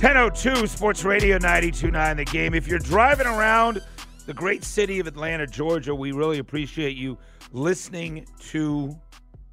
[0.00, 2.54] 1002 Sports Radio 929 The Game.
[2.54, 3.82] If you're driving around
[4.24, 7.18] the great city of Atlanta, Georgia, we really appreciate you
[7.52, 8.98] listening to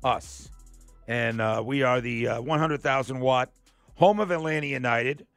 [0.06, 0.50] us.
[1.06, 3.52] And uh, we are the uh, 100,000 watt
[3.96, 5.28] home of Atlanta United,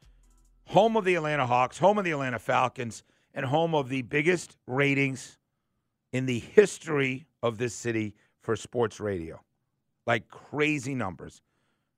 [0.67, 3.03] home of the Atlanta Hawks, home of the Atlanta Falcons,
[3.33, 5.37] and home of the biggest ratings
[6.13, 9.41] in the history of this city for sports radio.
[10.07, 11.41] Like crazy numbers.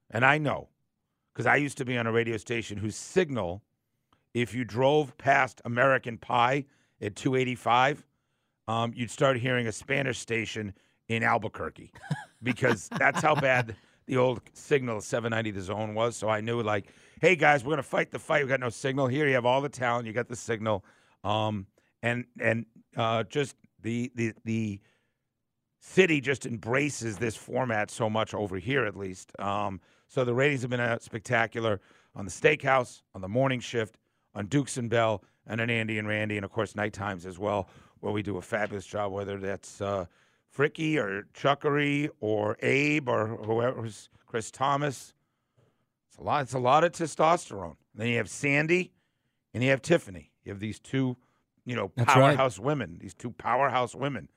[0.09, 0.69] And I know
[1.33, 3.61] because I used to be on a radio station whose signal,
[4.33, 6.65] if you drove past American Pie
[7.01, 8.05] at 285,
[8.67, 10.73] um, you'd start hearing a Spanish station
[11.07, 11.91] in Albuquerque
[12.43, 16.15] because that's how bad the old signal 790 the zone was.
[16.15, 16.85] So I knew, like,
[17.21, 18.43] hey guys, we're gonna fight the fight.
[18.43, 19.27] We got no signal here.
[19.27, 20.07] You have all the talent.
[20.07, 20.83] You got the signal,
[21.23, 21.67] um,
[22.01, 22.65] and and
[22.95, 24.79] uh, just the the the
[25.79, 29.31] city just embraces this format so much over here, at least.
[29.39, 29.81] Um,
[30.13, 31.81] so the ratings have been uh, spectacular
[32.15, 33.97] on the Steakhouse, on the morning shift,
[34.35, 37.39] on Dukes and Bell, and on Andy and Randy, and of course night times as
[37.39, 37.67] well,
[37.99, 39.11] where we do a fabulous job.
[39.11, 40.05] Whether that's uh,
[40.55, 45.15] Fricky or Chuckery or Abe or whoever's Chris Thomas,
[46.07, 46.43] it's a lot.
[46.43, 47.75] It's a lot of testosterone.
[47.95, 48.91] Then you have Sandy,
[49.55, 50.29] and you have Tiffany.
[50.43, 51.17] You have these two,
[51.65, 52.35] you know, That's right.
[52.35, 52.99] powerhouse women.
[53.01, 54.29] These two powerhouse women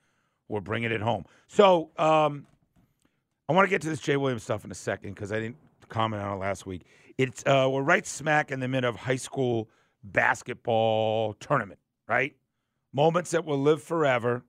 [0.47, 1.25] who are bringing it home.
[1.47, 2.47] So um,
[3.47, 5.57] I want to get to this Jay Williams stuff in a second because I didn't
[5.89, 6.83] comment on it last week.
[7.17, 9.69] It's uh, we're right smack in the middle of high school
[10.03, 12.35] basketball tournament, right?
[12.93, 14.43] Moments that will live forever.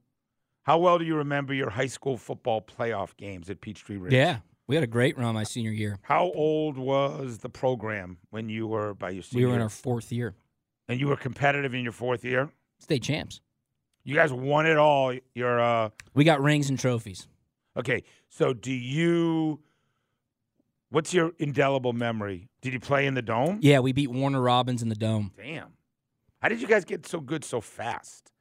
[0.63, 4.13] How well do you remember your high school football playoff games at Peachtree Ridge?
[4.13, 5.99] Yeah, we had a great run my senior year.
[6.03, 9.47] How old was the program when you were by your senior?
[9.47, 10.35] We were in our fourth year,
[10.89, 12.51] and you were competitive in your fourth year.
[12.79, 13.41] state champs.
[14.05, 15.15] You guys won it all.
[15.35, 17.27] Your uh, We got rings and trophies.
[17.77, 18.03] okay.
[18.31, 19.61] So do you?
[20.91, 22.49] What's your indelible memory?
[22.63, 23.59] Did you play in the dome?
[23.61, 25.33] Yeah, we beat Warner Robins in the dome.
[25.37, 25.69] Damn.
[26.41, 28.33] How did you guys get so good so fast?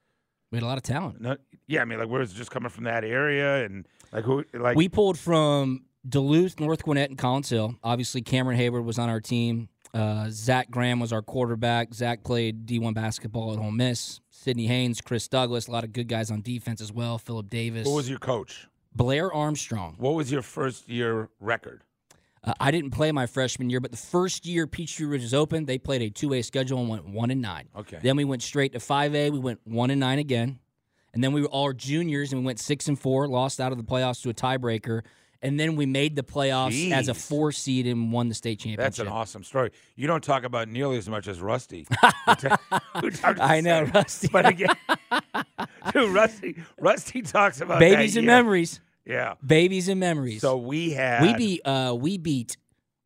[0.51, 1.19] We had a lot of talent.
[1.19, 1.35] No,
[1.67, 4.45] yeah, I mean, like, where was it just coming from that area, and like who,
[4.53, 7.75] like we pulled from Duluth, North Gwinnett, and Collins Hill.
[7.83, 9.67] Obviously, Cameron Heyward was on our team.
[9.93, 11.93] Uh, Zach Graham was our quarterback.
[11.93, 14.21] Zach played D1 basketball at Ole Miss.
[14.29, 17.17] Sidney Haynes, Chris Douglas, a lot of good guys on defense as well.
[17.17, 18.67] Philip Davis, who was your coach?
[18.95, 19.95] Blair Armstrong.
[19.97, 21.83] What was your first year record?
[22.47, 25.65] Uh, I didn't play my freshman year, but the first year Peachtree Ridge was open,
[25.65, 27.67] they played a two-way schedule and went one and nine.
[27.75, 27.99] Okay.
[28.01, 29.29] Then we went straight to five A.
[29.29, 30.59] We went one and nine again,
[31.13, 33.27] and then we were all juniors and we went six and four.
[33.27, 35.01] Lost out of the playoffs to a tiebreaker,
[35.41, 38.77] and then we made the playoffs as a four seed and won the state championship.
[38.77, 39.71] That's an awesome story.
[39.97, 41.85] You don't talk about nearly as much as Rusty.
[42.01, 43.83] I know.
[43.93, 44.29] Rusty.
[44.31, 44.69] But again,
[45.93, 48.35] dude, Rusty, Rusty talks about Babies and year.
[48.35, 48.79] memories.
[49.07, 49.35] Yeah.
[49.45, 50.41] Babies and memories.
[50.41, 52.57] So we had we beat uh, we beat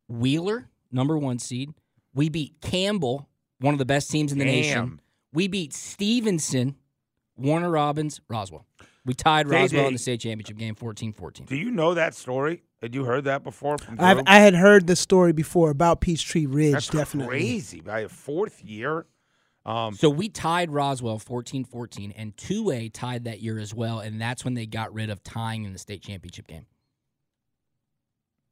[0.08, 1.70] Wheeler, number one seed.
[2.14, 3.28] We beat Campbell,
[3.60, 5.00] one of the best teams in the nation.
[5.32, 6.76] We beat Stephenson,
[7.36, 8.66] Warner Robins, Roswell.
[9.06, 11.46] We tied They- Roswell in the state championship game 14-14.
[11.46, 12.62] Do you know that story?
[12.82, 16.46] Had you heard that before from I've, I had heard the story before about Peachtree
[16.46, 16.72] Ridge.
[16.72, 17.38] That's definitely.
[17.38, 17.80] crazy.
[17.80, 19.06] By a fourth year,
[19.64, 24.44] um, So we tied Roswell 14-14 and 2A tied that year as well and that's
[24.44, 26.66] when they got rid of tying in the state championship game.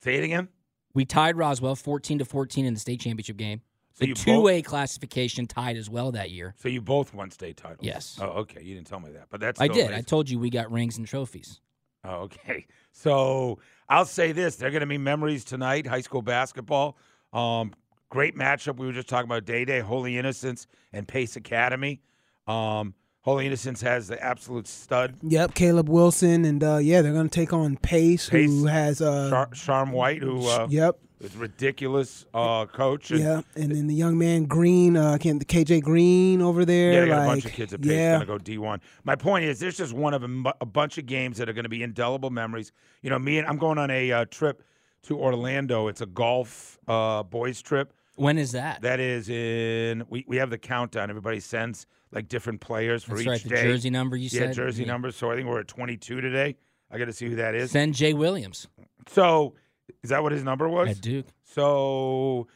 [0.02, 0.48] say it again.
[0.94, 3.62] We tied Roswell 14 to 14 in the state championship game.
[3.92, 6.54] So the 2A classification tied as well that year.
[6.58, 7.80] So you both won state titles.
[7.82, 8.18] Yes.
[8.20, 8.62] Oh, okay.
[8.62, 9.92] You didn't tell me that, but that's I did.
[9.92, 11.60] I told you we got rings and trophies.
[12.04, 12.66] Oh, okay.
[12.92, 15.86] So I'll say this: there are going to be memories tonight.
[15.86, 16.98] High school basketball.
[17.32, 17.72] Um,
[18.10, 18.76] great matchup.
[18.76, 22.02] We were just talking about Day Day, Holy Innocents, and Pace Academy.
[22.46, 27.28] Um, Holy Innocents has the absolute stud Yep, Caleb Wilson, and uh, yeah, they're gonna
[27.28, 32.24] take on Pace, Pace, who has uh, Char- Charm White, who uh, yep, is ridiculous
[32.32, 33.10] uh, coach.
[33.10, 37.00] And, yeah, and then the young man Green, uh, the KJ Green over there, Yeah,
[37.00, 38.80] they got like a bunch of kids at Pace yeah, going to go D1.
[39.04, 41.64] My point is, there's just one of a, a bunch of games that are going
[41.64, 42.72] to be indelible memories.
[43.02, 44.62] You know, me and I'm going on a uh, trip
[45.02, 45.88] to Orlando.
[45.88, 47.92] It's a golf uh, boys trip.
[48.20, 48.82] When is that?
[48.82, 51.08] That is in we, we have the countdown.
[51.08, 53.42] Everybody sends like different players for That's each right.
[53.42, 53.62] The day.
[53.62, 54.52] jersey number you yeah, said.
[54.54, 55.16] jersey numbers.
[55.16, 56.56] So I think we're at 22 today.
[56.90, 57.70] I got to see who that is.
[57.70, 58.66] Send Jay Williams
[59.08, 59.54] So
[60.02, 60.90] is that what his number was?
[60.90, 61.26] at Duke.
[61.44, 62.46] So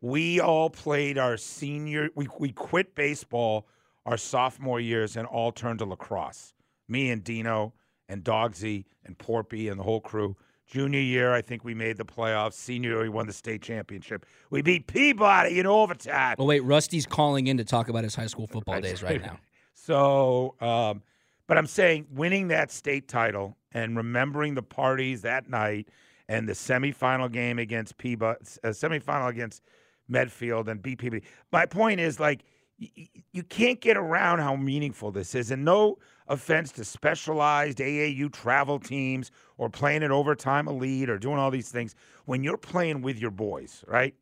[0.00, 2.08] we all played our senior.
[2.14, 3.66] We we quit baseball
[4.06, 6.54] our sophomore years and all turned to lacrosse.
[6.88, 7.74] Me and Dino
[8.08, 10.36] and Dogsy and Porpy and the whole crew.
[10.70, 12.52] Junior year, I think we made the playoffs.
[12.52, 14.24] Senior year, we won the state championship.
[14.50, 16.36] We beat Peabody in overtime.
[16.38, 16.62] Well, wait.
[16.62, 19.38] Rusty's calling in to talk about his high school football That's days right now.
[19.72, 21.02] So, um,
[21.46, 25.88] but I'm saying winning that state title and remembering the parties that night
[26.28, 29.62] and the semifinal game against Peabody, uh, semifinal against
[30.06, 31.20] Medfield and beat people.
[31.50, 32.44] My point is like
[32.78, 35.98] you can't get around how meaningful this is, and no
[36.30, 41.68] offense to specialized AAU travel teams or playing at overtime elite or doing all these
[41.68, 41.94] things.
[42.24, 44.14] When you're playing with your boys, right?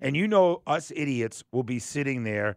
[0.00, 2.56] And you know us idiots will be sitting there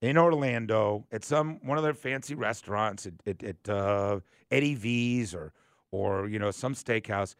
[0.00, 4.20] in Orlando at some one of their fancy restaurants at, at, at uh,
[4.50, 5.52] Eddie V's or
[5.90, 7.34] or you know some steakhouse,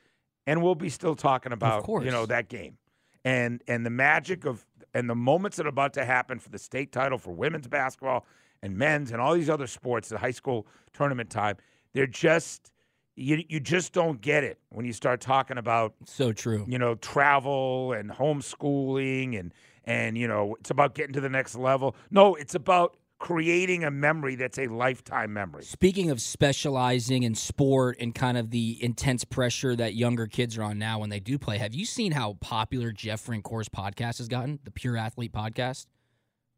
[0.46, 2.76] and we'll be still talking about you know that game
[3.24, 4.64] and and the magic of
[4.94, 8.24] and the moments that are about to happen for the state title for women's basketball
[8.62, 11.56] and men's and all these other sports at high school tournament time.
[11.93, 12.70] They're just
[13.17, 16.64] you you just don't get it when you start talking about So true.
[16.69, 19.55] you know travel and homeschooling and
[19.85, 21.97] and you know it's about getting to the next level.
[22.11, 25.62] No, it's about creating a memory that's a lifetime memory.
[25.64, 30.62] Speaking of specializing in sport and kind of the intense pressure that younger kids are
[30.62, 34.29] on now when they do play, have you seen how popular Jeff Francoeur's podcast has
[34.29, 35.87] gotten, the Pure Athlete podcast?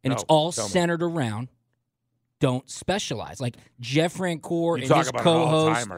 [0.02, 1.48] And it's all centered around
[2.40, 3.40] don't specialize.
[3.40, 5.88] Like Jeff Francoeur You and his co-host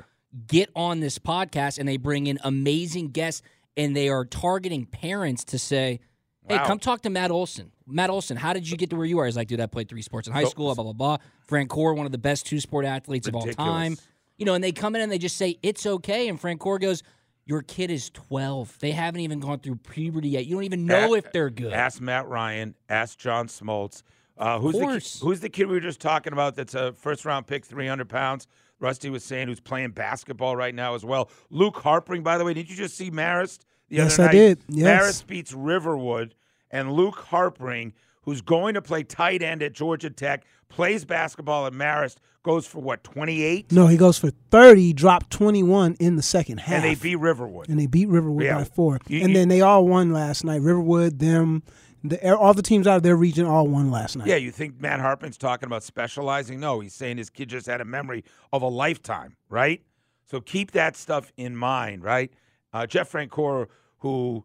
[0.47, 3.43] get on this podcast and they bring in amazing guests
[3.77, 6.01] and they are targeting parents to say,
[6.49, 6.67] Hey, Wow.
[6.67, 7.71] come talk to Matt Olson.
[7.87, 9.27] Matt Olson, how did you get to where you are?
[9.27, 11.17] He's like, dude, I played three sports in high So- school, blah, blah, blah.
[11.49, 13.97] Francoeur, one of the best two sport athletes of all time.
[14.37, 16.29] You know, and they come in and they just say, it's okay.
[16.29, 17.03] And Francoeur goes,
[17.47, 18.79] your kid is 12.
[18.81, 20.47] They haven't even gone through puberty yet.
[20.47, 21.73] You don't even know if they're good.
[21.73, 22.75] Ask Matt Ryan.
[22.89, 24.03] Ask John Smoltz.
[24.39, 25.19] Uh, who's the course.
[25.21, 26.55] ki- who's the kid we were just talking about?
[26.57, 28.47] That's a first round pick, three hundred pounds.
[28.79, 31.31] Rusty was saying who's playing basketball right now as well.
[31.51, 33.61] Luke Harpring, by the way, did you just see Marist
[33.91, 34.59] the Yes, other I did.
[34.69, 35.03] Yes.
[35.23, 36.35] Marist beats Riverwood,
[36.71, 37.93] and Luke Harpring,
[38.23, 42.79] who's going to play tight end at Georgia Tech, plays basketball at Marist, goes for
[42.79, 46.77] what twenty eight, No, he goes for 30, dropped 21 in the second half.
[46.77, 47.69] and they beat Riverwood.
[47.69, 48.57] and they beat Riverwood Yeah.
[48.59, 48.99] by four.
[49.09, 50.63] You- and you- then they all won last night.
[50.63, 51.63] Riverwood, them,
[52.03, 54.27] the, all the teams out of their region all won last night.
[54.27, 56.61] Yeah, you think Matt Hartman's talking about specializing?
[56.61, 59.83] No, he's saying his kid just had a memory of a lifetime, right?
[60.27, 62.33] So keep that stuff in mind, right?
[62.73, 63.67] Uh, Jeff Francoeur,
[63.99, 64.45] who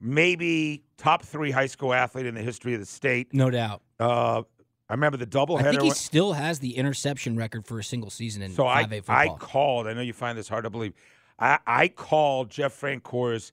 [0.00, 3.32] maybe top three high school athlete in the history of the state.
[3.34, 3.82] no doubt.
[4.00, 4.42] Uh,
[4.90, 5.66] I remember the doubleheader.
[5.66, 8.84] I think he still has the interception record for a single season in so I,
[8.84, 9.16] 5A I football.
[9.16, 9.86] I called.
[9.86, 10.94] I know you find this hard to believe.
[11.38, 13.52] I, I called Jeff Francoeur's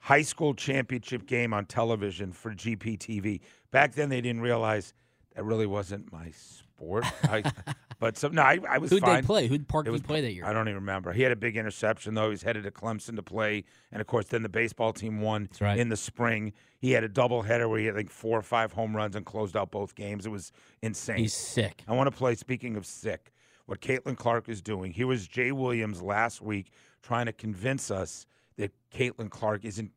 [0.00, 3.40] high school championship game on television for GPTV.
[3.70, 4.92] Back then, they didn't realize
[5.34, 7.04] that really wasn't my sport.
[7.24, 7.42] I,
[8.00, 9.20] but so no, I, I was Who'd fine.
[9.20, 9.46] they play?
[9.46, 10.44] Who'd Park was play that year?
[10.44, 11.12] I don't even remember.
[11.12, 12.24] He had a big interception though.
[12.24, 15.48] He was headed to Clemson to play, and of course, then the baseball team won
[15.60, 15.78] right.
[15.78, 16.52] in the spring.
[16.78, 19.56] He had a doubleheader where he had like four or five home runs and closed
[19.56, 20.26] out both games.
[20.26, 20.50] It was
[20.82, 21.18] insane.
[21.18, 21.84] He's sick.
[21.86, 22.34] I want to play.
[22.34, 23.32] Speaking of sick,
[23.66, 24.92] what Caitlin Clark is doing.
[24.92, 28.26] Here was Jay Williams last week trying to convince us
[28.56, 29.90] that Caitlin Clark isn't.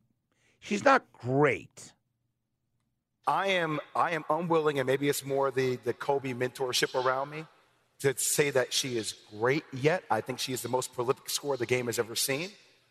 [0.60, 1.92] She's not great.
[3.26, 7.46] I am I am unwilling, and maybe it's more the the Kobe mentorship around me,
[8.00, 10.04] to say that she is great yet.
[10.10, 12.50] I think she is the most prolific scorer the game has ever seen.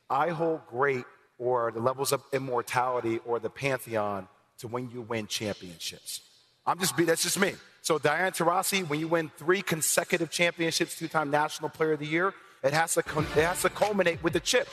[0.09, 1.05] I hold great
[1.37, 4.27] or the levels of immortality or the pantheon
[4.59, 6.21] to when you win championships.
[6.65, 7.53] I'm just be that's just me.
[7.81, 12.33] So Diana Taurasi, when you win three consecutive championships, two-time National Player of the Year,
[12.63, 14.67] it has to it has to culminate with the chip.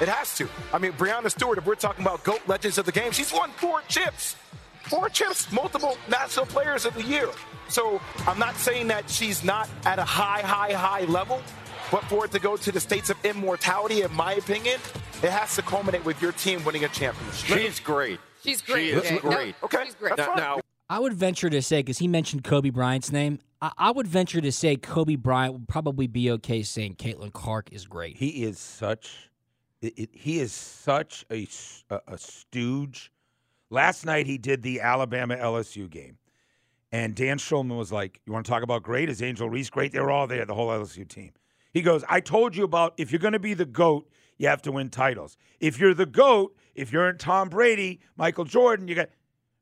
[0.00, 0.48] It has to.
[0.72, 3.50] I mean, Breanna Stewart, if we're talking about GOAT legends of the game, she's won
[3.50, 4.36] four chips.
[4.84, 7.28] Four chips, multiple national players of the year.
[7.68, 11.42] So I'm not saying that she's not at a high, high, high level,
[11.90, 14.78] but for it to go to the states of immortality, in my opinion,
[15.22, 17.58] it has to culminate with your team winning a championship.
[17.58, 18.20] She's great.
[18.42, 18.90] She's great.
[18.90, 19.14] She is okay.
[19.14, 19.54] No, great.
[19.62, 20.16] Okay, She's great.
[20.16, 20.60] that's Now, now,
[20.90, 23.38] I would venture to say, because he mentioned Kobe Bryant's name,
[23.78, 27.86] I, would venture to say Kobe Bryant would probably be okay saying Caitlin Clark is
[27.86, 28.16] great.
[28.16, 29.30] He is such.
[29.80, 31.46] It, it, he is such a,
[31.90, 33.12] a- a stooge.
[33.70, 36.18] Last night he did the Alabama LSU game,
[36.92, 39.08] and Dan Shulman was like, "You want to talk about great?
[39.08, 39.92] Is Angel Reese great?
[39.92, 41.32] They were all there, the whole LSU team."
[41.72, 44.62] He goes, "I told you about if you're going to be the goat, you have
[44.62, 45.36] to win titles.
[45.60, 49.08] If you're the goat, if you're in Tom Brady, Michael Jordan, you got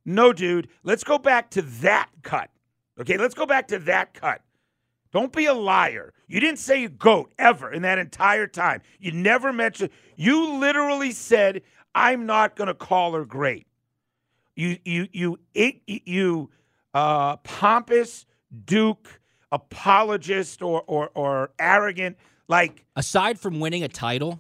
[0.04, 0.68] no, dude.
[0.82, 2.50] Let's go back to that cut.
[3.02, 4.42] Okay, let's go back to that cut.
[5.10, 6.14] Don't be a liar.
[6.28, 8.80] You didn't say goat ever in that entire time.
[9.00, 9.90] You never mentioned.
[10.16, 11.62] You literally said,
[11.96, 13.66] "I'm not going to call her great."
[14.54, 16.50] You you you it, you
[16.94, 18.24] uh, pompous
[18.64, 22.16] Duke apologist or or or arrogant
[22.46, 24.38] like Aside from winning a title,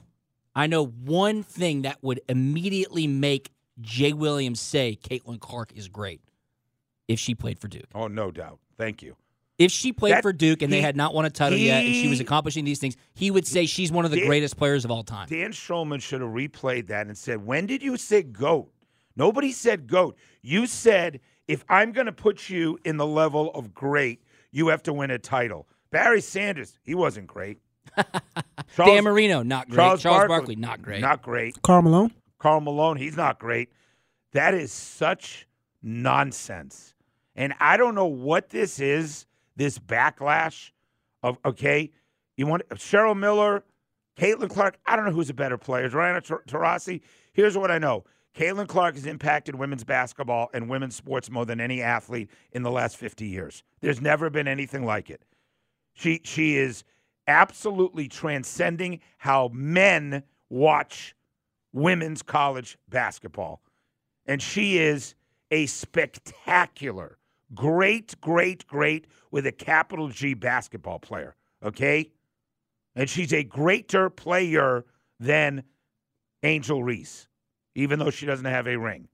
[0.54, 3.50] I know one thing that would immediately make
[3.80, 6.20] Jay Williams say Caitlin Clark is great
[7.12, 7.86] if she played for Duke.
[7.94, 8.58] oh no doubt.
[8.78, 9.16] Thank you.
[9.58, 11.94] If she played That- for Duke and they had not won a title yet and
[11.94, 14.84] she was accomplishing these things, he would say she's one of the Dan- greatest players
[14.84, 15.28] of all time.
[15.28, 18.72] Dan Shulman should have replayed that and said, "When did you say goat?"
[19.14, 20.16] Nobody said goat.
[20.40, 24.82] You said if I'm going to put you in the level of great, you have
[24.84, 25.68] to win a title.
[25.90, 27.58] Barry Sanders, he wasn't great.
[28.74, 29.76] Charles, Dan Marino, not great.
[29.76, 31.00] Charles, Charles, Barkley, Barkley, not great.
[31.02, 31.60] Not great.
[31.62, 32.12] Karl Malone.
[32.38, 33.70] Karl Malone, he's not great.
[34.32, 35.46] That is such
[35.82, 36.91] nonsense.
[37.34, 40.70] And I don't know what this is, this backlash
[41.22, 41.90] of, okay,
[42.36, 43.64] you want Cheryl Miller,
[44.18, 44.78] Caitlin Clark.
[44.86, 45.88] I don't know who's a better player.
[45.88, 47.00] Diana Taurasi.
[47.32, 48.04] Here's what I know.
[48.34, 52.70] Caitlin Clark has impacted women's basketball and women's sports more than any athlete in the
[52.70, 53.62] last 50 years.
[53.80, 55.22] There's never been anything like it.
[55.94, 56.84] She she is
[57.26, 61.14] absolutely transcending how men watch
[61.72, 63.62] women's college basketball.
[64.26, 65.14] And she is
[65.50, 67.18] a spectacular,
[67.54, 71.34] great, great, great with a capital G basketball player.
[71.62, 72.10] Okay?
[72.94, 74.84] And she's a greater player
[75.18, 75.64] than
[76.42, 77.28] Angel Reese,
[77.74, 79.08] even though she doesn't have a ring.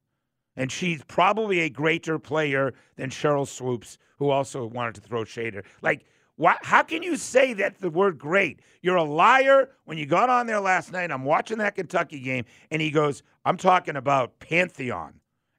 [0.56, 5.62] And she's probably a greater player than Sheryl Swoopes, who also wanted to throw shader.
[5.82, 6.04] Like,
[6.34, 8.60] why, how can you say that the word great?
[8.82, 9.70] You're a liar.
[9.84, 13.22] When you got on there last night, I'm watching that Kentucky game, and he goes,
[13.44, 15.14] I'm talking about Pantheon.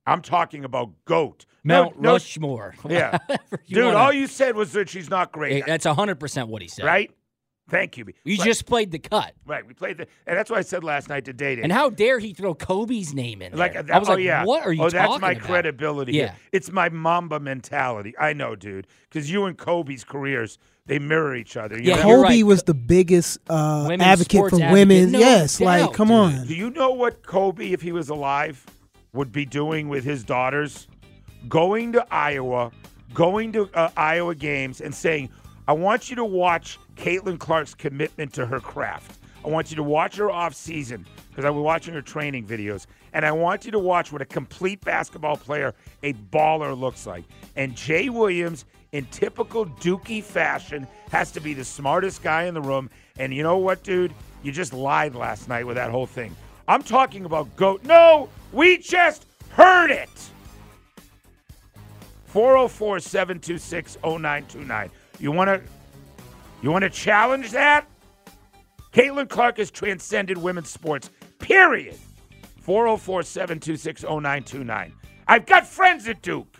[0.05, 1.45] I'm talking about GOAT.
[1.63, 2.75] Mount no, Rushmore.
[2.89, 3.17] Yeah.
[3.67, 3.97] Dude, wanna...
[3.97, 5.65] all you said was that she's not great.
[5.65, 6.85] That's 100% what he said.
[6.85, 7.11] Right?
[7.69, 8.05] Thank you.
[8.23, 9.33] You but, just played the cut.
[9.45, 9.65] Right.
[9.65, 11.59] We played the, and that's what I said last night to date.
[11.59, 13.55] And how dare he throw Kobe's name in?
[13.55, 14.43] Like, that, I was oh, like, yeah.
[14.43, 15.43] what are you oh, that's my about?
[15.43, 16.13] credibility.
[16.13, 16.33] Yeah.
[16.51, 18.15] It's my Mamba mentality.
[18.19, 18.87] I know, dude.
[19.07, 21.77] Because you and Kobe's careers, they mirror each other.
[21.77, 22.01] You yeah, know?
[22.01, 22.45] Kobe right.
[22.45, 24.71] was the biggest uh, advocate for advocate.
[24.71, 25.11] women.
[25.11, 26.17] No yes, doubt, like come dude.
[26.17, 26.47] on.
[26.47, 28.65] Do you know what Kobe, if he was alive,
[29.13, 30.87] would be doing with his daughters?
[31.47, 32.71] Going to Iowa,
[33.13, 35.29] going to uh, Iowa games, and saying,
[35.67, 39.19] I want you to watch Caitlin Clark's commitment to her craft.
[39.45, 42.87] I want you to watch her off season because I was watching her training videos,
[43.13, 45.73] and I want you to watch what a complete basketball player,
[46.03, 47.23] a baller, looks like.
[47.55, 52.61] And Jay Williams, in typical Dookie fashion, has to be the smartest guy in the
[52.61, 52.89] room.
[53.17, 54.13] And you know what, dude?
[54.43, 56.35] You just lied last night with that whole thing.
[56.69, 57.83] I'm talking about GOAT.
[57.83, 60.07] No, we just heard it.
[62.27, 64.91] 404 726 0929.
[65.19, 65.61] You want to
[66.61, 67.87] you want to challenge that?
[68.93, 71.09] Caitlin Clark has transcended women's sports,
[71.39, 71.97] period.
[72.61, 74.93] 404 726 0929.
[75.27, 76.55] I've got friends at Duke.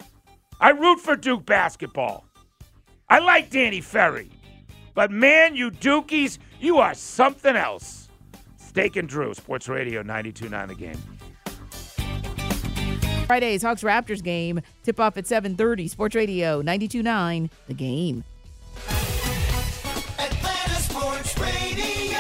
[0.60, 2.26] I root for Duke basketball.
[3.10, 4.32] I like Danny Ferry.
[4.96, 8.09] But man, you Dukies, you are something else.
[8.80, 10.96] Steak and Drew, Sports Radio 92.9 The Game.
[13.28, 15.90] Friday's Hawks Raptors game tip off at 7:30.
[15.90, 18.24] Sports Radio 92.9 The Game.
[20.18, 22.20] Atlanta Sports Radio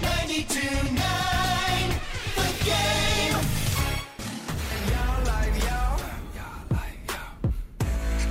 [0.00, 2.00] 92.9
[2.36, 3.34] The Game.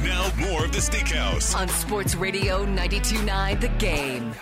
[0.03, 1.53] Now more of the Steakhouse.
[1.55, 4.33] on Sports Radio 92.9 The Game.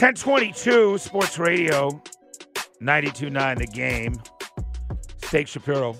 [0.00, 1.90] Ten twenty-two Sports Radio,
[2.80, 4.18] 92.9 The Game.
[5.22, 5.94] Steak Shapiro,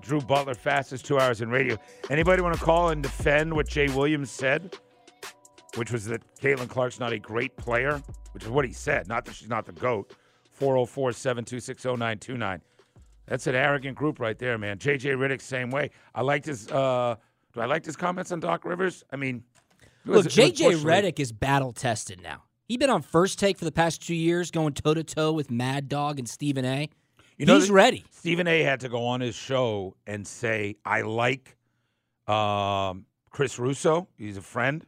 [0.00, 1.76] Drew Butler, fastest two hours in radio.
[2.08, 4.76] Anybody want to call and defend what Jay Williams said,
[5.74, 9.24] which was that Caitlin Clark's not a great player, which is what he said, not
[9.24, 10.14] that she's not the GOAT.
[10.52, 12.60] 404 726 0929.
[13.26, 14.78] That's an arrogant group right there, man.
[14.78, 15.90] JJ Redick, same way.
[16.14, 17.16] I liked his, uh,
[17.52, 19.02] do I like his comments on Doc Rivers?
[19.12, 19.42] I mean,
[20.04, 20.84] Look, JJ.
[20.84, 22.44] Redick is battle tested now.
[22.66, 25.50] He's been on first take for the past two years, going toe to toe with
[25.50, 26.90] Mad Dog and Stephen A.
[27.38, 28.04] You know He's ready.
[28.10, 28.62] Stephen A.
[28.62, 31.56] had to go on his show and say, I like
[32.26, 34.08] um, Chris Russo.
[34.16, 34.84] He's a friend.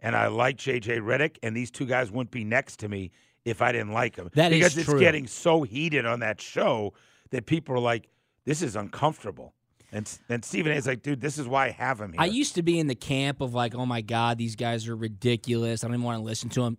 [0.00, 1.38] And I like JJ Redick.
[1.42, 3.10] And these two guys wouldn't be next to me
[3.44, 4.30] if I didn't like them.
[4.34, 5.00] That is because it's true.
[5.00, 6.92] getting so heated on that show
[7.30, 8.08] that people are like,
[8.44, 9.54] this is uncomfortable.
[9.90, 10.76] And, and Stephen A.
[10.76, 12.20] is like, dude, this is why I have him here.
[12.20, 14.94] I used to be in the camp of like, oh my God, these guys are
[14.94, 15.82] ridiculous.
[15.82, 16.78] I don't even want to listen to them.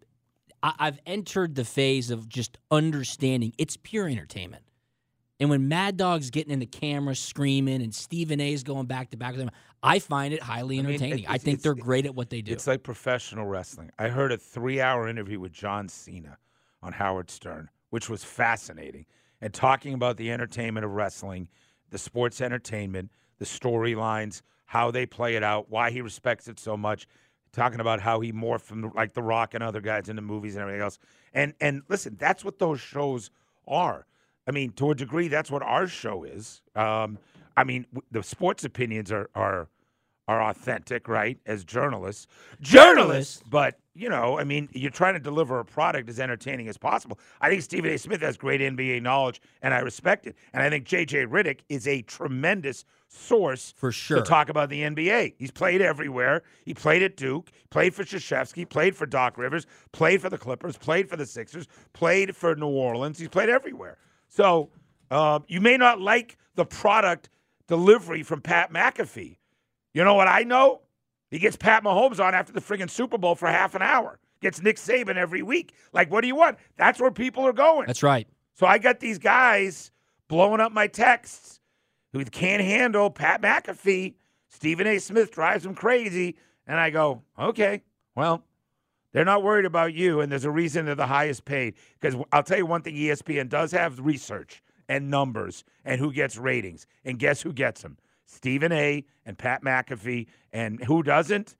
[0.61, 4.63] I- I've entered the phase of just understanding it's pure entertainment.
[5.39, 9.17] And when Mad Dog's getting in the camera screaming and Stephen A's going back to
[9.17, 9.51] back with them,
[9.81, 11.25] I find it highly I mean, entertaining.
[11.27, 12.51] I think they're great at what they do.
[12.51, 13.91] It's like professional wrestling.
[13.97, 16.37] I heard a three hour interview with John Cena
[16.83, 19.05] on Howard Stern, which was fascinating,
[19.39, 21.47] and talking about the entertainment of wrestling,
[21.89, 26.75] the sports entertainment, the storylines, how they play it out, why he respects it so
[26.75, 27.07] much,
[27.51, 30.61] talking about how he morphed from like The Rock and other guys into movies and
[30.61, 30.99] everything else.
[31.33, 33.31] And and listen, that's what those shows
[33.67, 34.05] are.
[34.47, 36.61] I mean, to a degree, that's what our show is.
[36.75, 37.17] Um,
[37.55, 39.67] I mean, w- the sports opinions are are
[40.27, 41.37] are authentic, right?
[41.45, 42.27] As journalists,
[42.61, 46.77] journalists, but you know, I mean, you're trying to deliver a product as entertaining as
[46.77, 47.19] possible.
[47.41, 47.97] I think Stephen A.
[47.97, 50.35] Smith has great NBA knowledge, and I respect it.
[50.53, 51.25] And I think J.J.
[51.25, 54.17] Redick is a tremendous source For sure.
[54.17, 55.33] to talk about the NBA.
[55.37, 56.43] He's played everywhere.
[56.63, 60.77] He played at Duke, played for Krzyzewski, played for Doc Rivers, played for the Clippers,
[60.77, 63.19] played for the Sixers, played for New Orleans.
[63.19, 63.97] He's played everywhere.
[64.29, 64.69] So
[65.11, 67.29] uh, you may not like the product
[67.67, 69.37] delivery from Pat McAfee.
[69.93, 70.81] You know what I know?
[71.29, 74.19] He gets Pat Mahomes on after the friggin' Super Bowl for half an hour.
[74.41, 75.73] Gets Nick Saban every week.
[75.93, 76.57] Like, what do you want?
[76.77, 77.87] That's where people are going.
[77.87, 78.27] That's right.
[78.55, 79.91] So I got these guys
[80.27, 81.59] blowing up my texts
[82.13, 84.15] who can't handle Pat McAfee.
[84.49, 84.99] Stephen A.
[84.99, 86.37] Smith drives them crazy.
[86.65, 87.81] And I go, okay,
[88.15, 88.43] well,
[89.11, 90.21] they're not worried about you.
[90.21, 91.75] And there's a reason they're the highest paid.
[91.99, 96.37] Because I'll tell you one thing ESPN does have research and numbers and who gets
[96.37, 96.87] ratings.
[97.03, 97.97] And guess who gets them?
[98.29, 99.03] Stephen A.
[99.25, 100.27] and Pat McAfee.
[100.53, 101.55] And who doesn't?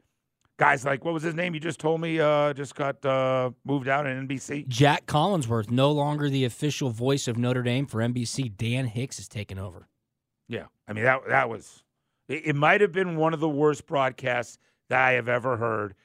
[0.57, 1.53] Guys like, what was his name?
[1.53, 4.67] You just told me uh, just got uh, moved out in NBC.
[4.67, 8.55] Jac Collinsworth, no longer the official voice of Notre Dame for NBC.
[8.55, 9.87] Dan Hicks has taken over.
[10.49, 11.83] Yeah, I mean that that was
[12.27, 14.57] it, it might have been one of the worst broadcasts
[14.89, 15.95] that I have ever heard.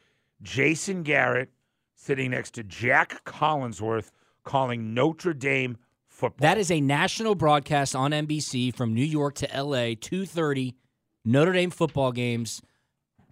[0.41, 1.51] Jason Garrett
[1.97, 4.11] sitting next to Jac Collinsworth
[4.45, 5.79] calling Notre Dame
[6.33, 6.49] football.
[6.49, 10.75] That is a national broadcast on NBC from New York to LA, 2:30
[11.25, 12.61] Notre Dame football games,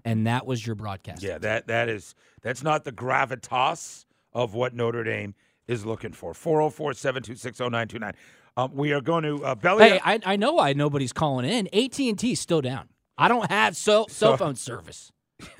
[0.04, 1.22] and that was your broadcast.
[1.22, 5.34] yeah, that that is that's not the gravitas of what Notre Dame
[5.68, 6.32] is looking for.
[6.32, 8.14] 404-726-0929.
[8.56, 11.68] Um, we are going to uh, belly Hey, I, I know why nobody's calling in.
[11.68, 12.88] AT&T is still down.
[13.16, 15.12] I don't have cell, cell phone service.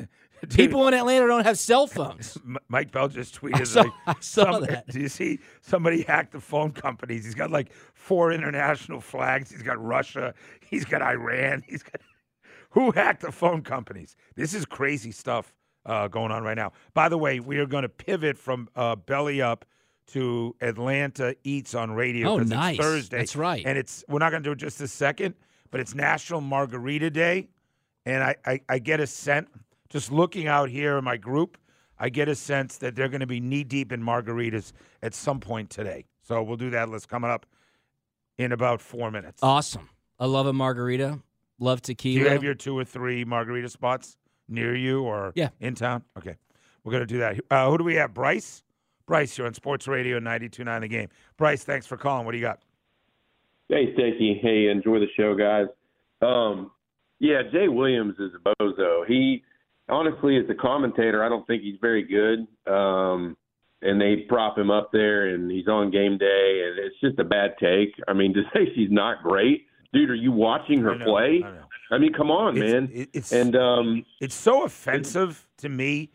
[0.50, 2.36] People in Atlanta don't have cell phones.
[2.68, 4.86] Mike Bell just tweeted I saw- like I saw some- that.
[4.90, 7.24] Do you see somebody hacked the phone companies?
[7.24, 9.50] He's got like four international flags.
[9.50, 10.34] He's got Russia.
[10.60, 11.62] He's got Iran.
[11.68, 12.00] He's got
[12.70, 14.16] who hacked the phone companies?
[14.34, 15.52] This is crazy stuff
[15.84, 16.72] uh, going on right now.
[16.94, 19.64] By the way, we are going to pivot from uh, belly up
[20.08, 22.30] to Atlanta Eats on radio.
[22.30, 22.76] Oh, nice.
[22.78, 23.18] It's Thursday.
[23.18, 23.62] That's right.
[23.64, 25.34] And it's we're not going to do it just a second,
[25.70, 27.48] but it's National Margarita Day,
[28.06, 29.48] and I, I, I get a sense
[29.92, 31.58] just looking out here in my group.
[31.98, 35.38] I get a sense that they're going to be knee deep in margaritas at some
[35.38, 36.06] point today.
[36.22, 37.46] So we'll do that list coming up
[38.38, 39.40] in about four minutes.
[39.42, 39.88] Awesome.
[40.18, 41.20] I love a margarita.
[41.60, 42.14] Love tequila.
[42.14, 42.24] do tequila.
[42.24, 44.16] you have your two or three margarita spots
[44.48, 45.50] near you or Yeah.
[45.60, 46.02] in town?
[46.18, 46.36] Okay.
[46.82, 47.38] We're going to do that.
[47.50, 48.12] Uh, who do we have?
[48.14, 48.64] Bryce?
[49.06, 51.08] Bryce, you're on Sports Radio 92.9 The Game.
[51.36, 52.24] Bryce, thanks for calling.
[52.24, 52.60] What do you got?
[53.68, 54.38] Hey, Stacy.
[54.42, 55.66] Hey, enjoy the show, guys.
[56.20, 56.70] Um,
[57.20, 59.06] yeah, Jay Williams is a bozo.
[59.06, 59.42] He
[59.88, 62.46] honestly, as a commentator, I don't think he's very good.
[62.72, 63.36] Um,
[63.84, 67.24] and they prop him up there, and he's on game day, and it's just a
[67.24, 67.92] bad take.
[68.06, 70.10] I mean, to say she's not great, dude.
[70.10, 71.42] Are you watching her I know, play?
[71.44, 71.94] I.
[71.94, 72.90] I mean, come on, It's- man.
[72.92, 76.10] it- it's- and um, It's so offensive to me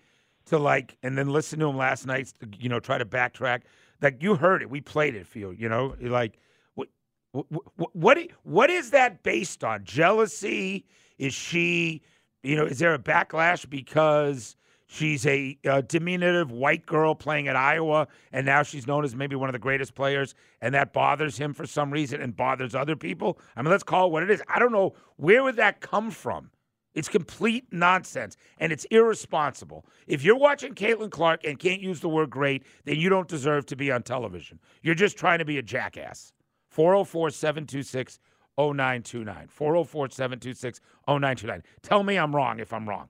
[0.45, 2.34] to like, and then listen to him last night.
[2.58, 3.62] You know, try to backtrack.
[4.01, 5.51] Like you heard it, we played it for you.
[5.51, 6.39] You know, like
[6.75, 6.88] what,
[7.32, 9.84] what, what, what is that based on?
[9.84, 10.86] Jealousy?
[11.17, 12.01] Is she?
[12.47, 14.55] You know, is there a backlash because
[14.86, 19.36] she's a, uh diminutive white girl playing at Iowa, and now she's known as maybe
[19.36, 22.95] one of the greatest players, and that bothers him for some reason and bothers other
[22.95, 23.38] people?
[23.57, 24.41] I mean, let's call it what it is.
[24.47, 26.49] I don't know where would that come from.
[26.93, 29.86] It's complete nonsense and it's irresponsible.
[30.07, 33.65] If you're watching Caitlin Clark and can't use the word great, then you don't deserve
[33.67, 34.60] to be on television.
[34.81, 36.31] You're just trying to be a jackass.
[36.69, 38.19] 404 726
[38.58, 39.48] 0929.
[39.48, 41.63] 404 726 0929.
[41.82, 43.10] Tell me I'm wrong if I'm wrong.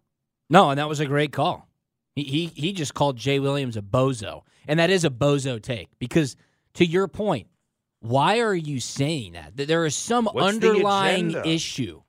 [0.50, 1.68] No, and that was a great call.
[2.16, 5.90] He, he he just called Jay Williams a bozo, and that is a bozo take
[6.00, 6.36] because
[6.76, 7.48] to your point,
[8.00, 9.56] why are you saying that?
[9.58, 11.48] That There is some What's underlying agenda?
[11.48, 12.02] issue.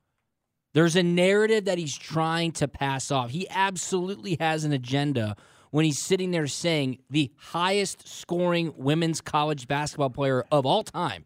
[0.74, 3.30] There's a narrative that he's trying to pass off.
[3.30, 5.34] He absolutely has an agenda
[5.70, 11.24] when he's sitting there saying the highest scoring women's college basketball player of all time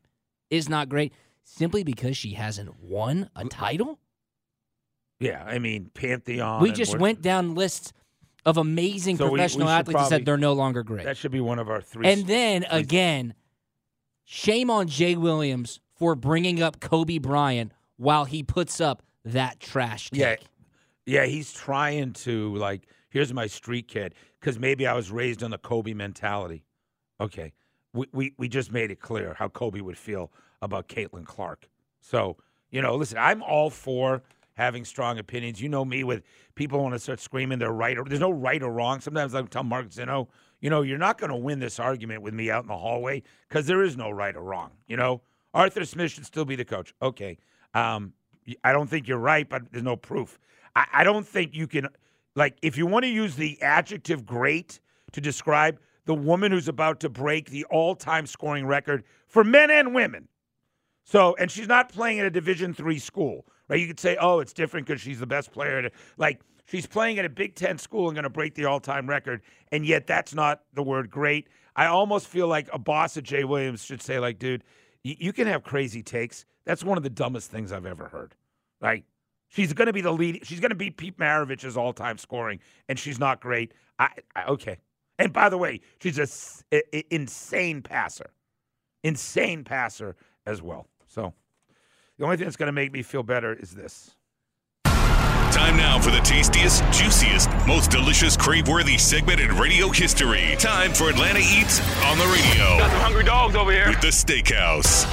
[0.51, 1.13] is not great
[1.45, 3.99] simply because she hasn't won a title.
[5.21, 6.63] Yeah, I mean, Pantheon.
[6.63, 7.93] We just went down lists
[8.45, 11.05] of amazing So we- we professional should athletes that probably- said they're no longer great.
[11.05, 12.09] That should be one of our three.
[12.09, 13.35] And then again,
[14.25, 20.11] shame on Jay Williams for bringing up Kobe Bryant while he puts up that trash
[20.11, 20.21] take.
[20.21, 20.37] Yeah,
[21.07, 22.89] yeah, he's trying to like.
[23.11, 26.65] Here's my street kid because maybe I was raised on the Kobe mentality.
[27.21, 27.53] Okay,
[27.93, 31.69] we, we we just made it clear how Kobe would feel about Caitlin Clark.
[32.01, 32.39] So
[32.71, 34.23] you know, listen, I'm all for
[34.55, 35.61] having strong opinions.
[35.61, 36.23] You know me with
[36.55, 39.01] people want to start screaming they're right or there's no right or wrong.
[39.01, 40.29] Sometimes I tell Mark Zeno,
[40.61, 43.23] you know, you're not going to win this argument with me out in the hallway
[43.49, 44.71] because there is no right or wrong.
[44.87, 45.23] You know,
[45.55, 46.95] Arthur Smith should still be the coach.
[47.03, 47.39] Okay,
[47.75, 48.13] um,
[48.65, 50.39] I don't think you're right, but there's no proof.
[50.75, 51.89] I, I don't think you can
[52.35, 54.81] Like, if you want to use the adjective great
[55.13, 59.71] to describe the woman who's about to break the all time scoring record for men
[59.71, 60.29] and women.
[61.05, 63.81] So, and she's not playing at a Division three school, right?
[63.81, 65.91] You could say, oh, it's different because she's the best player.
[66.17, 69.09] Like, she's playing at a Big Ten school and going to break the all time
[69.09, 69.43] record.
[69.73, 71.49] And yet, that's not the word great.
[71.75, 74.63] I almost feel like a boss at Jay Williams should say, like, dude,
[75.05, 76.45] y- you can have crazy takes.
[76.65, 78.35] That's one of the dumbest things I've ever heard.
[78.81, 79.05] Like,
[79.49, 80.47] she's going to be the lead.
[80.47, 83.73] She's going to beat Pete Maravich's all time scoring, and she's not great.
[83.99, 84.77] I, I okay.
[85.19, 88.31] And by the way, she's a, i- i- insane passer,
[89.03, 90.87] insane passer as well.
[91.13, 91.35] So
[92.17, 94.17] the only thing that's going to make me feel better is this.
[94.85, 100.57] Time now for the tastiest, juiciest, most delicious, crave-worthy segment in radio history.
[100.59, 102.79] Time for Atlanta Eats on the radio.
[102.79, 103.89] Got some hungry dogs over here.
[103.89, 105.07] With the Steakhouse.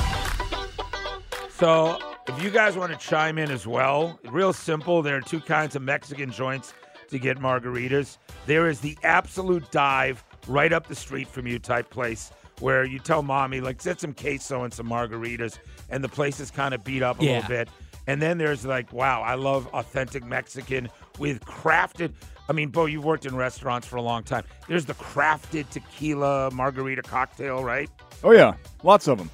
[1.52, 5.02] So, if you guys want to chime in as well, real simple.
[5.02, 6.74] There are two kinds of Mexican joints
[7.10, 8.18] to get margaritas.
[8.46, 13.00] There is the absolute dive right up the street from you type place where you
[13.00, 15.58] tell mommy, like, get some queso and some margaritas,
[15.90, 17.32] and the place is kind of beat up a Yeah.
[17.36, 17.70] little bit.
[18.08, 22.12] And then there's like, wow, I love authentic Mexican with crafted.
[22.50, 24.44] I mean, Bo, you've worked in restaurants for a long time.
[24.68, 27.90] There's the crafted tequila margarita cocktail, right?
[28.24, 29.30] Oh yeah, lots of them.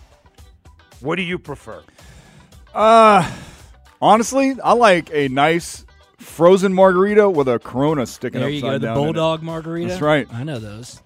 [0.99, 1.81] What do you prefer?
[2.73, 3.29] Uh,
[4.01, 5.85] honestly, I like a nice
[6.17, 9.05] frozen margarita with a Corona sticking There you upside go, the down in it.
[9.05, 9.87] bulldog margarita.
[9.87, 10.27] That's right.
[10.33, 11.01] I know those.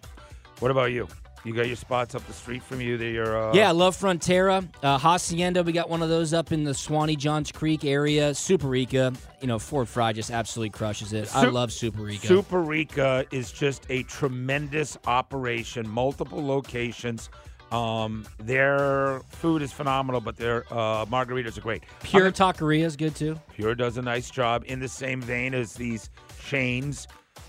[0.60, 1.08] What about you?
[1.46, 3.50] You got your spots up the street from you that you're.
[3.50, 4.68] Uh, Yeah, I love Frontera.
[4.84, 8.32] Uh, Hacienda, we got one of those up in the Suwanee Johns Creek area.
[8.32, 11.34] Superica, you know, Ford Fry just absolutely crushes it.
[11.36, 12.26] I love Superica.
[12.26, 17.30] Super Rica is just a tremendous operation, multiple locations.
[17.72, 21.84] Um, their food is phenomenal, but their uh, margaritas are great.
[22.04, 23.40] Pure I'm Taqueria is good too.
[23.54, 26.10] Pure does a nice job in the same vein as these
[26.44, 27.08] chains,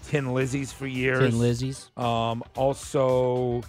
[0.09, 1.31] Tin Lizzie's for years.
[1.31, 1.91] Tin Lizzie's.
[1.97, 3.63] Um, also,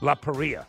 [0.00, 0.66] La Parrilla.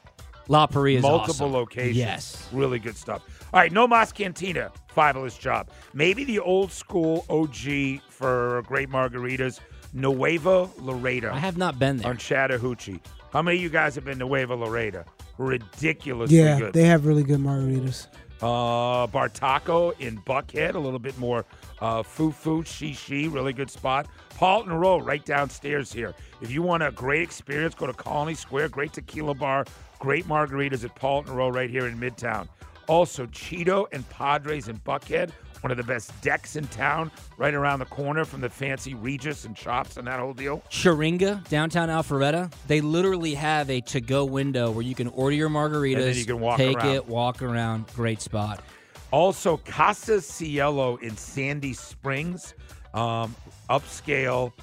[0.48, 1.54] La Parrilla is multiple awesome.
[1.54, 1.98] locations.
[1.98, 2.48] Yes.
[2.54, 3.24] really good stuff.
[3.54, 5.70] All right, No Mas Cantina, fabulous job.
[5.94, 9.60] Maybe the old school OG for great margaritas,
[9.94, 12.10] Nuevo Laredo I have not been there.
[12.10, 13.00] on Chattahoochee.
[13.32, 15.04] How many of you guys have been to Nuevo Laredo?
[15.38, 16.74] Ridiculously Yeah, good.
[16.74, 18.08] they have really good margaritas.
[18.46, 21.44] Uh, Bartaco in Buckhead, a little bit more
[21.82, 24.06] uh, foo-foo, shishi, really good spot.
[24.38, 26.14] Politan Row, right downstairs here.
[26.42, 28.70] If you want a great experience, go to Colony Square.
[28.70, 29.66] Great tequila bar,
[29.98, 32.48] great margaritas at Politan Row right here in Midtown.
[32.88, 35.32] Also, Chido and Padres in Buckhead,
[35.66, 39.46] one of the best decks in town, right around the corner from the fancy Regis
[39.46, 40.62] and shops and that whole deal.
[40.70, 46.18] Chiringa, downtown Alpharetta, they literally have a to-go window where you can order your margaritas,
[46.18, 46.90] you can walk take around.
[46.94, 47.88] it, walk around.
[47.96, 48.64] Great spot.
[49.10, 52.54] Also, Casa Cielo in Sandy Springs,
[52.94, 53.36] um,
[53.68, 54.54] upscale,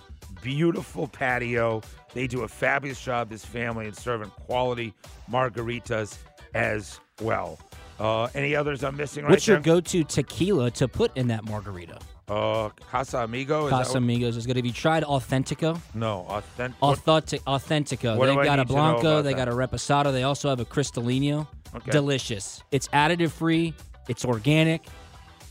[0.40, 1.82] beautiful patio.
[2.14, 4.94] They do a fabulous job, this family, in serving quality
[5.28, 6.18] margaritas
[6.54, 7.58] as well.
[8.00, 9.74] Uh, any others I'm missing right What's your there?
[9.74, 11.98] go-to tequila to put in that margarita?
[12.28, 13.66] uh, Casa Amigo.
[13.66, 14.56] Is what- Casamigos is good.
[14.56, 15.78] Have you tried Authentico?
[15.94, 16.82] no, authentic.
[16.82, 18.16] Authentic, Authentico.
[18.16, 19.22] What They've got a need to know Blanco.
[19.22, 19.36] They that?
[19.36, 20.12] got a Reposado.
[20.12, 21.46] They also have a Cristalino.
[21.74, 21.90] Okay.
[21.90, 22.62] Delicious.
[22.70, 23.74] It's additive free.
[24.08, 24.82] It's organic,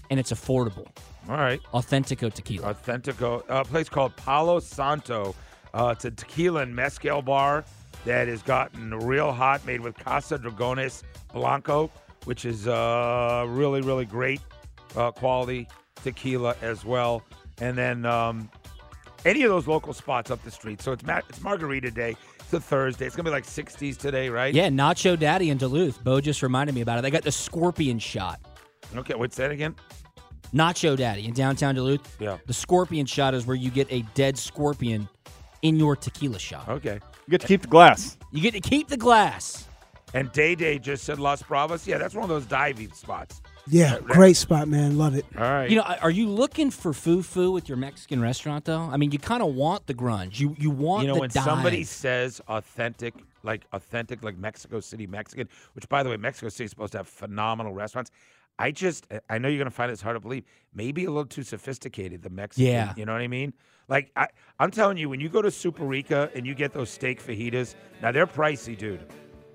[0.09, 0.87] and it's affordable.
[1.29, 1.59] All right.
[1.73, 2.73] Authentico tequila.
[2.73, 5.35] Authentico, a place called Palo Santo.
[5.73, 7.63] Uh, it's a tequila and mezcal bar
[8.05, 11.91] that has gotten real hot, made with Casa Dragones Blanco,
[12.25, 14.41] which is uh, really, really great
[14.95, 15.67] uh, quality
[16.03, 17.23] tequila as well.
[17.59, 18.49] And then um,
[19.25, 20.81] any of those local spots up the street.
[20.81, 22.15] So it's ma- it's Margarita Day.
[22.39, 23.05] It's a Thursday.
[23.05, 24.53] It's gonna be like 60s today, right?
[24.53, 26.03] yeah, Nacho Daddy in Duluth.
[26.03, 27.01] Bo just reminded me about it.
[27.03, 28.39] They got the Scorpion shot.
[28.95, 29.13] Okay.
[29.13, 29.75] What's that again?
[30.53, 32.17] Nacho Daddy in downtown Duluth.
[32.19, 32.37] Yeah.
[32.45, 35.07] The Scorpion shot is where you get a dead scorpion
[35.61, 36.67] in your tequila shot.
[36.67, 36.99] Okay.
[37.27, 38.17] You get to keep the glass.
[38.31, 39.67] You get to keep the glass.
[40.13, 41.87] And Day Day just said Las Bravas.
[41.87, 43.41] Yeah, that's one of those diving spots.
[43.67, 44.97] Yeah, great spot, man.
[44.97, 45.25] Love it.
[45.37, 45.69] All right.
[45.69, 48.81] You know, are you looking for foo foo with your Mexican restaurant though?
[48.91, 50.39] I mean, you kind of want the grunge.
[50.39, 51.43] You you want you know the when dive.
[51.43, 56.65] somebody says authentic like authentic like mexico city mexican which by the way mexico city
[56.65, 58.11] is supposed to have phenomenal restaurants
[58.59, 60.43] i just i know you're going to find this hard to believe
[60.75, 62.93] maybe a little too sophisticated the mexican Yeah.
[62.95, 63.51] you know what i mean
[63.87, 64.27] like I,
[64.59, 68.11] i'm telling you when you go to superica and you get those steak fajitas now
[68.11, 69.07] they're pricey dude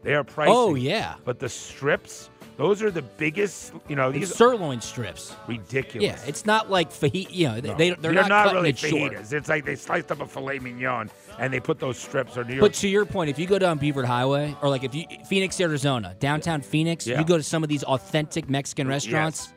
[0.03, 1.15] they are pricey Oh, yeah.
[1.25, 5.35] but the strips those are the biggest you know these sirloin strips.
[5.47, 7.27] ridiculous Yeah, it's not like fajita.
[7.31, 7.75] You know, they, No.
[7.77, 9.13] they they're, not, not, cutting really it short.
[9.13, 12.55] It's like they sliced up a filet mignon and they put those strips or New
[12.55, 15.05] York But to your point, if you go down Buford Highway or like if you
[15.29, 17.19] Phoenix, Arizona, downtown Phoenix, Yeah.
[17.19, 19.53] you go to some of these authentic Mexican restaurants.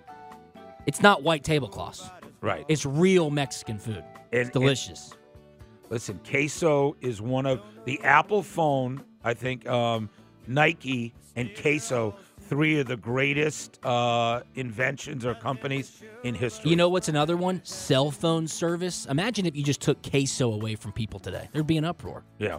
[0.86, 2.10] It's not white tablecloths.
[2.42, 2.66] Right.
[2.68, 4.04] It's real Mexican food.
[4.34, 5.14] And- it's delicious.
[5.90, 9.04] Listen, queso is one of the Apple phone.
[9.24, 10.10] I think um,
[10.50, 16.72] Nike and queso, three of the greatest uh, inventions or companies in history.
[16.72, 17.62] you know what's another one?
[17.64, 19.06] Cell phone service.
[19.06, 21.48] Imagine if you just took queso away from people today.
[21.54, 22.24] There'd be an uproar.
[22.40, 22.58] Yeah.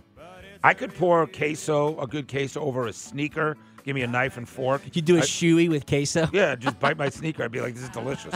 [0.62, 3.56] I could pour queso, a good queso, over a sneaker.
[3.82, 4.82] Give me a knife and fork.
[4.92, 6.28] You do a I- shoey with queso.
[6.32, 7.42] Yeah, just bite my sneaker.
[7.44, 8.34] I'd be like, this is delicious.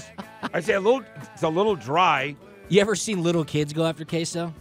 [0.53, 2.35] I say a little, it's a little dry.
[2.71, 4.53] You ever seen little kids go after queso?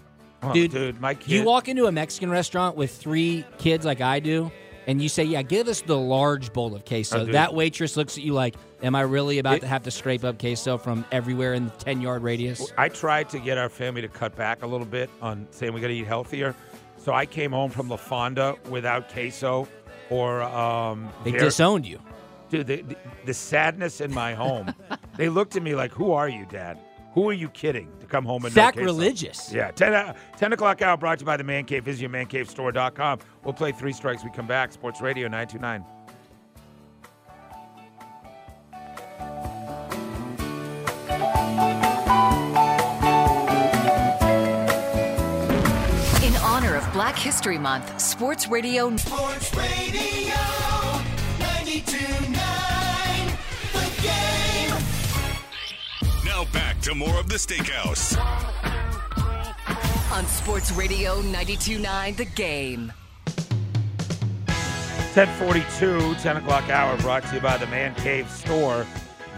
[0.44, 1.30] Oh, Dude, dude, my kid.
[1.32, 4.52] You walk into a Mexican restaurant with three kids like I do,
[4.88, 8.24] and you say, "Yeah, give us the large bowl of queso." That waitress looks at
[8.24, 11.54] you like, "Am I really about It- to have to scrape up queso from everywhere
[11.54, 14.68] in the ten yard radius?" I tried to get our family to cut back a
[14.68, 16.56] little bit on saying we got to eat healthier.
[16.98, 19.68] So I came home from La Fonda without queso
[20.10, 22.00] or um, They their- disowned you.
[22.50, 24.74] Dude, the, the, the sadness in my home.
[25.18, 26.78] they looked at me like, "Who are you, Dad?
[27.14, 29.54] Who are you kidding to come home and no queso?" Sacrilegious.
[29.54, 31.84] Yeah, 10, uh, 10 o'clock hour brought to you by the Man Cave.
[31.86, 33.20] Visit your mancavestore.com.
[33.44, 34.24] We'll play three strikes.
[34.24, 34.72] We come back.
[34.72, 35.86] Sports Radio 929.
[46.24, 50.36] In honor of Black History Month, Sports Radio Sports Radio
[51.40, 52.43] 92.9
[56.44, 58.18] Now back to more of the Steakhouse.
[60.12, 62.92] on Sports Radio 92.9 The Game.
[65.16, 68.86] 1042, 10 o'clock hour brought to you by the Man Cave Store.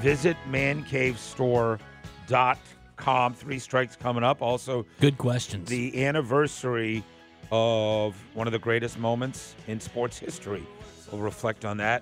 [0.02, 3.34] Visit mancavestore.com.
[3.36, 4.42] Three strikes coming up.
[4.42, 5.70] Also, Good questions.
[5.70, 7.04] the anniversary
[7.52, 10.64] of one of the greatest moments in sports history.
[11.12, 12.02] We'll reflect on that.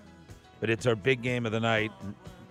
[0.61, 1.91] But it's our big game of the night.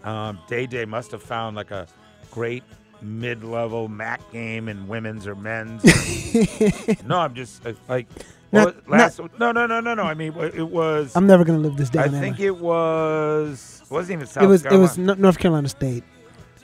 [0.05, 1.87] Um, Day Day must have found like a
[2.31, 2.63] great
[3.01, 5.83] mid level MAC game in women's or men's.
[7.05, 8.07] no, I'm just uh, like.
[8.53, 10.03] Not- what was- last, no, no, no, no, no.
[10.03, 11.17] I mean, it was.
[11.17, 12.21] I'm never gonna live this day I down.
[12.21, 12.47] think ever.
[12.49, 13.83] it was.
[13.85, 16.05] It wasn't even South it was it was North Carolina State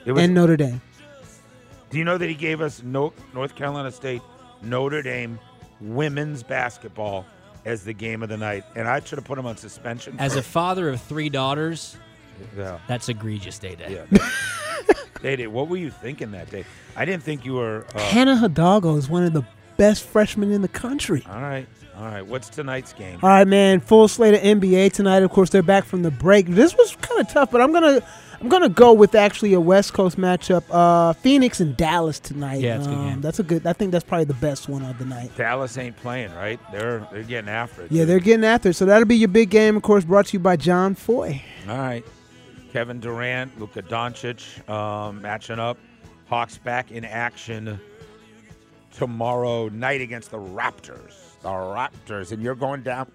[0.05, 0.81] It was- and Notre Dame.
[1.89, 4.21] Do you know that he gave us no, North Carolina State,
[4.61, 5.39] Notre Dame
[5.81, 7.25] women's basketball
[7.65, 10.15] as the game of the night, and I should have put him on suspension.
[10.19, 11.97] As a father of three daughters,
[12.55, 14.03] yeah, that's egregious, Day Day.
[14.11, 14.29] yeah.
[15.21, 16.65] Day Day, what were you thinking that day?
[16.95, 17.85] I didn't think you were.
[17.93, 19.43] Uh, Hannah Hidalgo is one of the
[19.77, 21.23] best freshmen in the country.
[21.29, 22.25] all right, all right.
[22.25, 23.19] What's tonight's game?
[23.21, 23.79] All right, man.
[23.79, 25.23] Full slate of NBA tonight.
[25.23, 26.47] Of course, they're back from the break.
[26.47, 28.01] This was kind of tough, but I'm gonna
[28.41, 30.63] I'm gonna go with actually a West Coast matchup.
[30.69, 32.61] Uh, Phoenix and Dallas tonight.
[32.61, 33.21] Yeah, good Um.
[33.21, 33.65] That's a good.
[33.67, 35.35] I think that's probably the best one of the night.
[35.35, 36.59] Dallas ain't playing, right?
[36.71, 37.91] They're they're getting after it.
[37.91, 38.75] Yeah, they're getting after it.
[38.75, 41.41] So that'll be your big game, of course, brought to you by John Foy.
[41.67, 42.05] All right.
[42.71, 45.77] Kevin Durant, Luka Doncic um, matching up.
[46.27, 47.79] Hawks back in action
[48.91, 51.39] tomorrow night against the Raptors.
[51.41, 52.31] The Raptors.
[52.31, 53.11] And you're going down.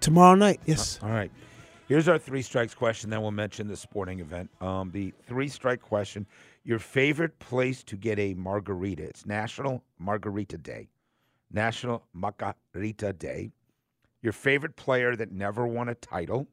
[0.00, 1.00] Tomorrow night, yes.
[1.02, 1.30] All right.
[1.88, 3.10] Here's our three strikes question.
[3.10, 4.50] Then we'll mention the sporting event.
[4.60, 6.26] Um, the three strike question
[6.62, 9.02] Your favorite place to get a margarita?
[9.02, 10.88] It's National Margarita Day.
[11.50, 13.50] National Margarita Day.
[14.22, 16.48] Your favorite player that never won a title?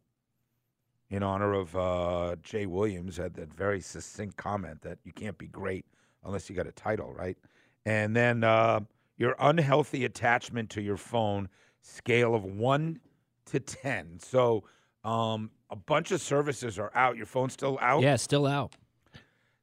[1.12, 5.48] In honor of uh, Jay Williams, had that very succinct comment that you can't be
[5.48, 5.86] great
[6.24, 7.38] unless you got a title, right?
[7.86, 8.80] And then uh,
[9.18, 11.50] your unhealthy attachment to your phone,
[11.82, 13.02] scale of one
[13.48, 14.20] to 10.
[14.20, 14.64] So
[15.04, 17.18] um, a bunch of services are out.
[17.18, 18.02] Your phone's still out.
[18.04, 18.76] Yeah, still out.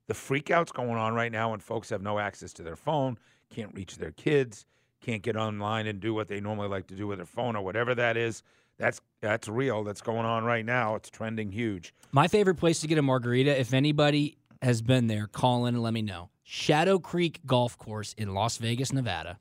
[0.07, 3.19] The freakout's going on right now when folks have no access to their phone,
[3.51, 4.67] can't reach their kids,
[5.01, 7.63] can't get online and do what they normally like to do with their phone or
[7.63, 8.43] whatever that is.
[8.79, 9.85] That's that's real.
[9.85, 10.95] That's going on right now.
[10.95, 11.93] It's trending huge.
[12.13, 15.83] My favorite place to get a margarita, if anybody has been there, call in and
[15.83, 16.31] let me know.
[16.43, 19.39] Shadow Creek Golf Course in Las Vegas, Nevada.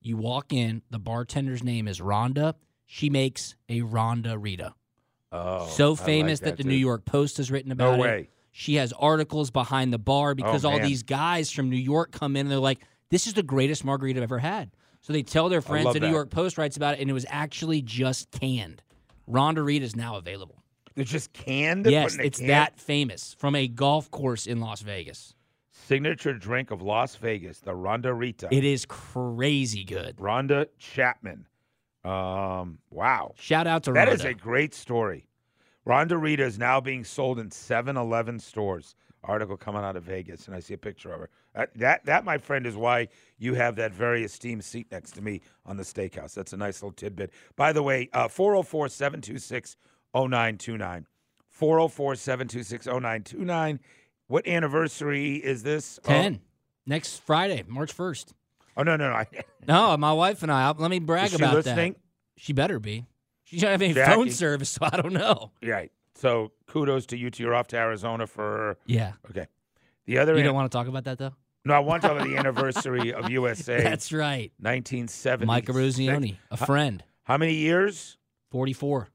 [0.00, 2.54] You walk in, the bartender's name is Rhonda.
[2.86, 4.74] She makes a Rhonda Rita.
[5.30, 6.68] Oh, so I like famous that, the too.
[6.70, 8.30] New York Post has written No about it.
[8.50, 10.82] She has articles behind the bar oh, because all man.
[10.82, 14.18] these guys from New York come in and they're like, this is the greatest margarita
[14.18, 14.70] I've ever had.
[15.08, 15.86] So they tell their friends.
[15.94, 16.12] The New that.
[16.12, 18.82] York Post writes about it, and it was actually just canned.
[19.26, 20.62] Ronda Rita is now available.
[20.96, 21.86] They're just canned.
[21.86, 25.34] Yes, it's can- that famous from a golf course in Las Vegas.
[25.72, 28.48] signature drink of Las Vegas, the Ronda Rita.
[28.50, 30.20] It is crazy good.
[30.20, 31.46] Ronda Chapman.
[32.04, 33.32] Um, wow.
[33.38, 34.14] Shout out to That Rhonda.
[34.14, 35.26] is a great story.
[35.86, 38.94] Ronda Rita is now being sold in 7-Eleven stores.
[39.28, 41.28] Article coming out of Vegas, and I see a picture of her.
[41.54, 45.22] That, that, that, my friend, is why you have that very esteemed seat next to
[45.22, 46.34] me on the steakhouse.
[46.34, 47.30] That's a nice little tidbit.
[47.54, 49.76] By the way, uh, 404 726
[50.14, 51.06] 0929.
[51.50, 53.80] 404 726 0929.
[54.28, 55.98] What anniversary is this?
[56.04, 56.40] Oh, 10.
[56.86, 58.32] Next Friday, March 1st.
[58.76, 59.24] Oh, no, no, no.
[59.66, 61.92] No, my wife and I, let me brag Is she about listening?
[61.92, 62.00] that.
[62.40, 63.04] She better be.
[63.44, 64.14] She doesn't have any Jackie.
[64.14, 65.50] phone service, so I don't know.
[65.62, 65.90] right.
[66.18, 67.30] So kudos to you.
[67.30, 68.76] To you're off to Arizona for.
[68.86, 69.12] Yeah.
[69.30, 69.46] Okay.
[70.06, 70.36] The other.
[70.36, 71.34] You don't want to talk about that, though?
[71.64, 73.82] no, I want to talk about the anniversary of USA.
[73.82, 74.52] That's right.
[74.58, 75.46] 1970.
[75.46, 78.16] Mike Eruzione, a friend, How many years?
[78.50, 79.08] 44.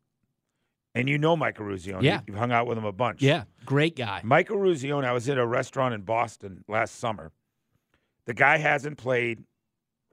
[0.95, 2.03] And you know Mike Eruzione.
[2.03, 2.21] Yeah.
[2.27, 3.21] You've hung out with him a bunch.
[3.21, 4.21] Yeah, great guy.
[4.23, 7.31] Mike Eruzione, I was at a restaurant in Boston last summer.
[8.25, 9.43] The guy hasn't played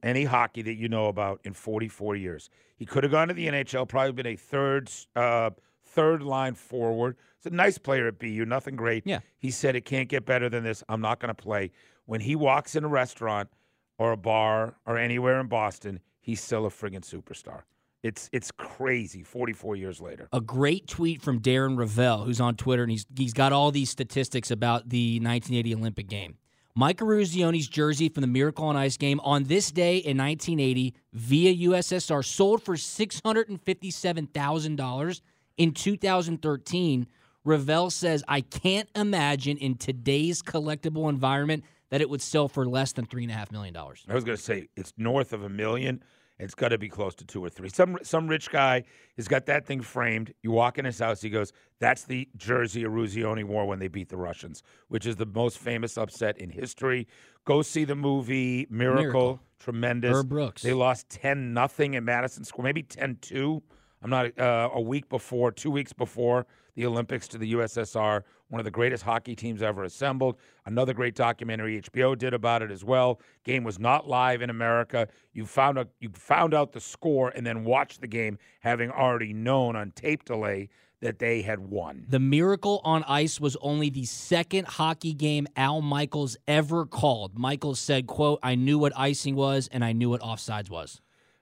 [0.01, 2.49] any hockey that you know about in 44 years.
[2.75, 5.51] He could have gone to the NHL, probably been a third uh,
[5.93, 7.15] third line forward.
[7.37, 9.03] He's a nice player at BU, nothing great.
[9.05, 9.19] Yeah.
[9.37, 10.83] He said it can't get better than this.
[10.89, 11.71] I'm not going to play.
[12.05, 13.49] When he walks in a restaurant
[13.97, 17.61] or a bar or anywhere in Boston, he's still a friggin' superstar.
[18.03, 19.21] It's it's crazy.
[19.21, 20.27] 44 years later.
[20.33, 23.91] a great tweet from Darren Rovell, who's on Twitter, and he's he's got all these
[23.91, 26.37] statistics about the 1980 Olympic game.
[26.73, 31.53] Mike Eruzione's jersey from the Miracle on Ice game on this day in 1980 via
[31.69, 35.21] USSR sold for $657,000
[35.57, 37.07] in 2013.
[37.45, 42.93] Rovell says, I can't imagine in today's collectible environment that it would sell for less
[42.93, 43.75] than $3.5 million.
[43.75, 46.03] I was going to say it's north of a million.
[46.37, 47.69] It's got to be close to two or three.
[47.69, 48.83] Some some rich guy
[49.15, 50.33] has got that thing framed.
[50.41, 54.09] You walk in his house, he goes, "That's the jersey Eruzione wore when they beat
[54.09, 57.07] the Russians, which is the most famous upset in history."
[57.45, 59.03] Go see the movie Miracle.
[59.03, 59.39] Miracle.
[59.59, 60.17] Tremendous.
[60.17, 60.63] Herb Brooks.
[60.63, 63.61] They lost ten nothing at Madison Square, maybe 10-2.
[64.01, 68.23] I'm not uh, a week before, two weeks before the Olympics to the USSR.
[68.49, 70.37] One of the greatest hockey teams ever assembled.
[70.65, 73.19] Another great documentary HBO did about it as well.
[73.43, 75.07] Game was not live in America.
[75.33, 79.33] You found out you found out the score and then watched the game, having already
[79.33, 80.69] known on tape delay
[81.01, 82.05] that they had won.
[82.07, 87.37] The Miracle on Ice was only the second hockey game Al Michaels ever called.
[87.37, 91.01] Michaels said, quote, I knew what icing was and I knew what offsides was.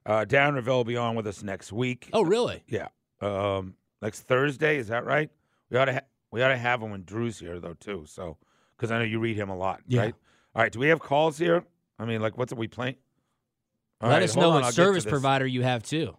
[0.10, 2.10] Uh, Darren Rovell will be on with us next week.
[2.14, 2.64] Oh, really?
[2.68, 2.88] Yeah,
[3.22, 5.30] um, next Thursday is that right?
[5.70, 6.00] We ought to ha-
[6.32, 8.06] we ought to have him when Drew's here though too.
[8.08, 8.38] So
[8.76, 10.02] because I know you read him a lot, Yeah.
[10.02, 10.16] right?
[10.56, 11.64] All right, do we have calls here?
[12.00, 12.96] I mean, like, what's it we playing?
[14.02, 16.18] All Let right, us know on, what I'll service provider you have too.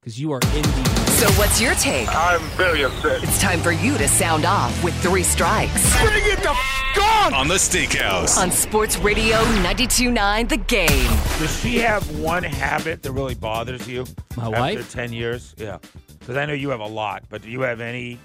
[0.00, 1.06] Because you are in the.
[1.20, 2.08] So what's your take?
[2.08, 3.22] I'm very upset.
[3.22, 5.92] It's time for you to sound off with three strikes.
[6.02, 7.34] Bring it the f- on!
[7.34, 8.38] On the Steakhouse.
[8.38, 10.88] On Sports Radio 92.9 The Game.
[11.38, 14.06] Does she have one habit that really bothers you?
[14.36, 14.92] My after wife?
[14.92, 15.78] ten years, yeah.
[16.18, 18.18] Because I know you have a lot, but do you have any?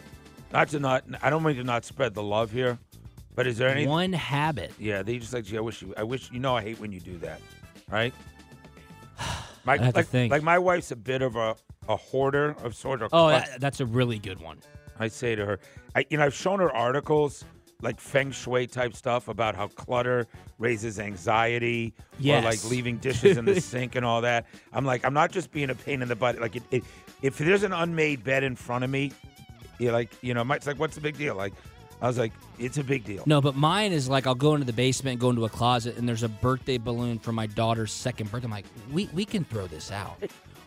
[0.51, 1.03] Not to not.
[1.21, 2.77] I don't mean to not spread the love here,
[3.35, 3.87] but is there any?
[3.87, 4.71] One habit.
[4.79, 5.93] Yeah, they just like, gee, I wish you.
[5.97, 6.55] I wish you know.
[6.55, 7.41] I hate when you do that,
[7.89, 8.13] right?
[9.65, 10.31] My, I have to like, think.
[10.31, 11.55] like my wife's a bit of a,
[11.89, 13.09] a hoarder of sort of.
[13.11, 14.59] Oh, that, that's a really good one.
[14.99, 15.59] I say to her,
[15.95, 17.43] I, you know, I've shown her articles
[17.85, 20.27] like feng shui type stuff about how clutter
[20.59, 22.43] raises anxiety Yes.
[22.43, 24.45] or like leaving dishes in the sink and all that.
[24.73, 26.39] I'm like, I'm not just being a pain in the butt.
[26.39, 26.83] Like, it, it,
[27.21, 29.13] if there's an unmade bed in front of me,
[29.79, 31.35] you're like, you know, it's like, what's the big deal?
[31.35, 31.53] Like,
[32.01, 33.23] I was like, it's a big deal.
[33.25, 36.07] No, but mine is like I'll go into the basement, go into a closet, and
[36.07, 38.45] there's a birthday balloon for my daughter's second birthday.
[38.45, 40.21] I'm like, we we can throw this out.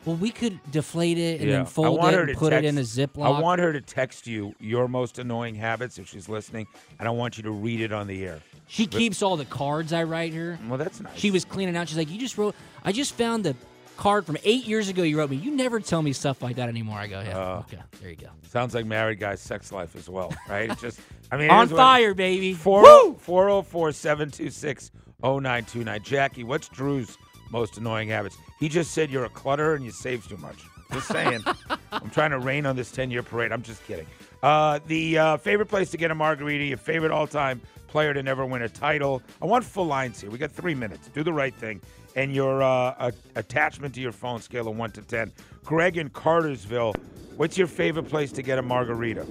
[0.08, 1.56] Well, we could deflate it and Yeah.
[1.58, 3.26] then fold it and put it in a text- Ziploc.
[3.26, 6.66] I want her to text you your most annoying habits if she's listening,
[6.98, 8.40] and I want you to read it on the air.
[8.68, 10.58] She keeps all the cards I write her.
[10.66, 11.12] Well, that's nice.
[11.18, 11.90] She was cleaning out.
[11.90, 12.54] She's like, "You just wrote.
[12.82, 13.54] I just found the
[13.98, 15.02] card from eight years ago.
[15.02, 15.36] You wrote me.
[15.36, 18.16] You never tell me stuff like that anymore." I go, "Yeah, Uh, okay, there you
[18.16, 20.70] go." Sounds like married guy's sex life as well, right?
[20.70, 22.54] It's just, I mean, On fire, baby.
[22.54, 24.90] 404 726
[25.22, 26.02] 0929.
[26.02, 27.18] Jackie, what's Drew's
[27.50, 28.36] most annoying habits?
[28.58, 30.64] He just said you're a clutter and you save too much.
[30.92, 31.42] Just saying.
[31.92, 33.52] I'm trying to rain on this 10 year parade.
[33.52, 34.06] I'm just kidding.
[34.42, 38.22] Uh, the uh, favorite place to get a margarita, your favorite all time player to
[38.22, 39.22] never win a title.
[39.42, 40.30] I want full lines here.
[40.30, 41.08] We got three minutes.
[41.08, 41.80] Do the right thing.
[42.16, 45.32] And your uh, a- attachment to your phone scale of 1 to 10.
[45.64, 46.94] Greg in Cartersville,
[47.36, 49.26] what's your favorite place to get a margarita?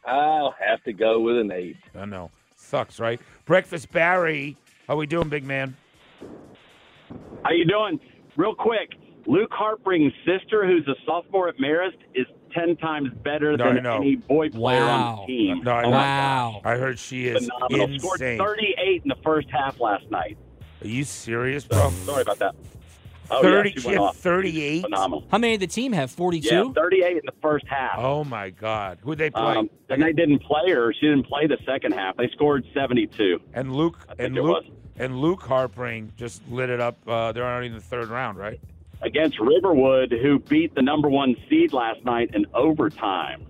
[0.04, 1.78] I'll have to go with an eight.
[1.98, 2.30] I know.
[2.56, 3.18] Sucks, right?
[3.46, 4.58] Breakfast Barry.
[4.86, 5.74] How we doing, big man?
[7.44, 8.00] How you doing?
[8.36, 8.90] Real quick,
[9.26, 14.16] Luke Harpring's sister, who's a sophomore at Marist, is ten times better No, than any
[14.16, 15.62] boy player on the team.
[15.64, 15.96] No, I Oh know.
[15.96, 16.62] my gosh.
[16.64, 17.98] I heard she is Phenomenal.
[17.98, 20.36] Scored 38 in the first half last night.
[20.82, 21.90] Are you serious, bro?
[21.90, 22.54] Sorry about that.
[23.30, 24.16] Oh, 30, yeah, she she went off.
[24.16, 24.80] 38?
[24.82, 25.24] Phenomenal.
[25.30, 26.10] How many of the team have?
[26.10, 26.48] 42?
[26.48, 27.98] Yeah, 38 in the first half.
[27.98, 28.98] Oh, my God.
[29.02, 29.42] Who'd they play?
[29.56, 30.94] Um, and they didn't play her.
[30.98, 32.16] She didn't play the second half.
[32.16, 33.38] They scored 72.
[33.52, 34.64] and Luke and Luke was.
[34.98, 36.96] And Luke Harpring just lit it up.
[37.06, 38.60] Uh, they're already in the third round, right?
[39.00, 43.46] Against Riverwood, who beat the number one seed last night in overtime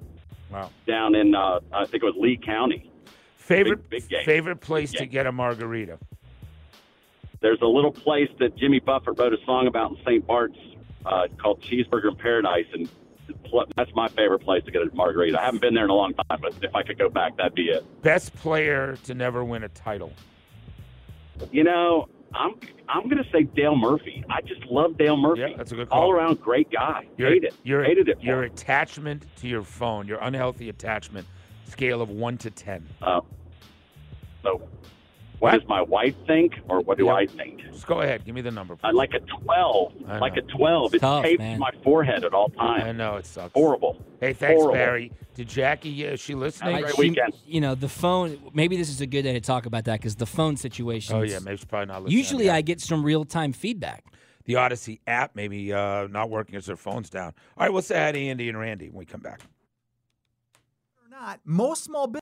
[0.51, 0.71] Wow.
[0.87, 2.91] down in, uh, I think it was Lee County.
[3.37, 4.25] Favorite big game.
[4.25, 5.99] favorite place Big to get a margarita.
[7.41, 10.27] There's a little place that Jimmy Buffett wrote a song about in St.
[10.27, 10.59] Bart's
[11.07, 12.89] uh, called Cheeseburger in Paradise, and
[13.77, 15.41] that's my favorite place to get a margarita.
[15.41, 17.55] I haven't been there in a long time, but if I could go back, that'd
[17.55, 17.85] be it.
[18.03, 20.13] Best player to never win a title.
[21.51, 22.55] You know, I'm
[22.89, 24.25] I'm gonna say Dale Murphy.
[24.31, 25.41] I just love Dale Murphy.
[25.43, 26.03] Yeah, that's a good call.
[26.03, 27.07] All around great guy.
[27.17, 27.55] Your, Hate it.
[27.63, 28.23] Your, Hated it.
[28.23, 31.27] Your attachment to your phone, your unhealthy attachment,
[31.65, 32.87] scale of one to ten.
[33.03, 33.21] Uh,
[34.43, 34.63] so,
[35.41, 37.15] what does my wife think, or what do Yeah.
[37.15, 37.61] I think?
[37.63, 38.25] Just go ahead.
[38.25, 38.77] Give me the number.
[38.83, 39.93] I like a twelve.
[40.09, 40.95] I Like a twelve.
[40.95, 41.59] it's Tough, tapes man.
[41.59, 42.85] my forehead at all times.
[42.85, 43.53] I know it sucks.
[43.55, 43.97] Horrible.
[44.21, 44.75] Hey, thanks, Horrible.
[44.75, 45.13] Barry.
[45.35, 46.05] Did Jackie?
[46.07, 46.73] Uh, is she listening?
[46.75, 47.33] Have a great she- weekend.
[47.47, 50.17] You know, the phone, maybe this is a good day to talk about that because
[50.17, 51.15] the phone situation.
[51.15, 52.19] Oh yeah, maybe she's probably not listening.
[52.19, 54.05] Usually I get some real time feedback.
[54.47, 57.33] the Audacy app maybe uh, not working as their phone's down.
[57.57, 59.43] All right, we'll say hi to Andy and Randy when we come back.
[61.11, 62.17] not, most small businesses